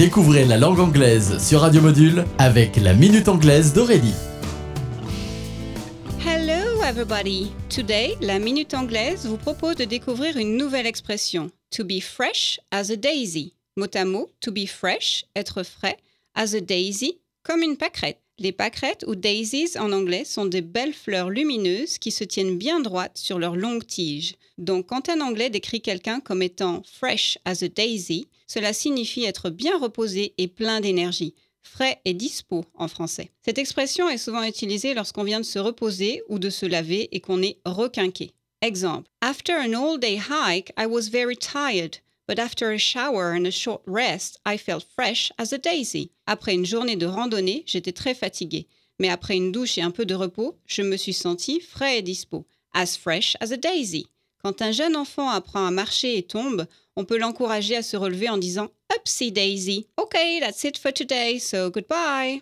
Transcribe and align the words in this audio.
Découvrez 0.00 0.46
la 0.46 0.56
langue 0.56 0.80
anglaise 0.80 1.36
sur 1.46 1.60
Radio 1.60 1.82
Module 1.82 2.24
avec 2.38 2.76
la 2.76 2.94
Minute 2.94 3.28
Anglaise 3.28 3.74
d'Aurélie. 3.74 4.14
Hello 6.24 6.82
everybody! 6.82 7.52
Today, 7.68 8.16
la 8.22 8.38
Minute 8.38 8.72
Anglaise 8.72 9.26
vous 9.26 9.36
propose 9.36 9.76
de 9.76 9.84
découvrir 9.84 10.38
une 10.38 10.56
nouvelle 10.56 10.86
expression. 10.86 11.50
To 11.72 11.84
be 11.84 12.00
fresh 12.00 12.58
as 12.70 12.90
a 12.90 12.96
daisy. 12.96 13.52
Mot 13.76 13.94
à 13.94 14.06
mot, 14.06 14.30
to 14.40 14.50
be 14.50 14.66
fresh, 14.66 15.26
être 15.36 15.62
frais, 15.62 15.98
as 16.34 16.54
a 16.54 16.60
daisy, 16.60 17.20
comme 17.42 17.60
une 17.60 17.76
pâquerette. 17.76 18.22
Les 18.40 18.52
pâquerettes 18.52 19.04
ou 19.06 19.16
daisies 19.16 19.78
en 19.78 19.92
anglais 19.92 20.24
sont 20.24 20.46
des 20.46 20.62
belles 20.62 20.94
fleurs 20.94 21.28
lumineuses 21.28 21.98
qui 21.98 22.10
se 22.10 22.24
tiennent 22.24 22.56
bien 22.56 22.80
droites 22.80 23.18
sur 23.18 23.38
leurs 23.38 23.54
longues 23.54 23.86
tiges. 23.86 24.36
Donc 24.56 24.86
quand 24.86 25.10
un 25.10 25.20
anglais 25.20 25.50
décrit 25.50 25.82
quelqu'un 25.82 26.20
comme 26.20 26.40
étant 26.40 26.82
fresh 26.90 27.36
as 27.44 27.62
a 27.62 27.68
daisy, 27.68 28.28
cela 28.46 28.72
signifie 28.72 29.24
être 29.24 29.50
bien 29.50 29.78
reposé 29.78 30.32
et 30.38 30.48
plein 30.48 30.80
d'énergie. 30.80 31.34
Frais 31.60 32.00
et 32.06 32.14
dispo 32.14 32.64
en 32.74 32.88
français. 32.88 33.28
Cette 33.44 33.58
expression 33.58 34.08
est 34.08 34.16
souvent 34.16 34.42
utilisée 34.42 34.94
lorsqu'on 34.94 35.24
vient 35.24 35.40
de 35.40 35.44
se 35.44 35.58
reposer 35.58 36.22
ou 36.30 36.38
de 36.38 36.48
se 36.48 36.64
laver 36.64 37.14
et 37.14 37.20
qu'on 37.20 37.42
est 37.42 37.58
requinqué. 37.66 38.32
Exemple. 38.62 39.08
After 39.20 39.52
an 39.52 39.74
all-day 39.74 40.16
hike, 40.16 40.72
I 40.78 40.86
was 40.86 41.10
very 41.10 41.36
tired. 41.36 41.98
But 42.30 42.38
after 42.38 42.70
a 42.70 42.78
shower 42.78 43.32
and 43.32 43.44
a 43.44 43.50
short 43.50 43.82
rest, 43.86 44.38
I 44.46 44.56
felt 44.56 44.84
fresh 44.84 45.32
as 45.36 45.52
a 45.52 45.58
daisy. 45.58 46.12
Après 46.28 46.54
une 46.54 46.64
journée 46.64 46.94
de 46.94 47.06
randonnée, 47.06 47.64
j'étais 47.66 47.90
très 47.90 48.14
fatigué. 48.14 48.68
Mais 49.00 49.08
après 49.08 49.34
une 49.34 49.50
douche 49.50 49.78
et 49.78 49.82
un 49.82 49.90
peu 49.90 50.06
de 50.06 50.14
repos, 50.14 50.56
je 50.64 50.82
me 50.82 50.96
suis 50.96 51.12
senti 51.12 51.58
frais 51.58 51.98
et 51.98 52.02
dispo. 52.02 52.46
As 52.72 52.96
fresh 52.96 53.36
as 53.40 53.50
a 53.50 53.56
daisy. 53.56 54.06
Quand 54.44 54.62
un 54.62 54.70
jeune 54.70 54.94
enfant 54.94 55.28
apprend 55.28 55.66
à 55.66 55.72
marcher 55.72 56.18
et 56.18 56.22
tombe, 56.22 56.68
on 56.94 57.04
peut 57.04 57.18
l'encourager 57.18 57.74
à 57.74 57.82
se 57.82 57.96
relever 57.96 58.28
en 58.28 58.38
disant 58.38 58.68
Upsy 58.94 59.32
daisy. 59.32 59.88
Okay, 60.00 60.38
that's 60.38 60.62
it 60.62 60.78
for 60.78 60.92
today, 60.92 61.40
so 61.40 61.68
goodbye. 61.68 62.38